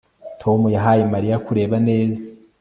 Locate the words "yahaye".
0.75-1.03